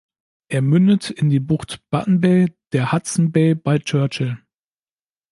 [0.47, 4.39] Er mündet in die Bucht Button Bay der Hudson Bay bei Churchill.